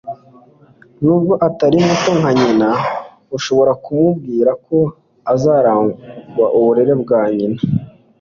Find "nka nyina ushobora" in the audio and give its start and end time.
2.19-3.71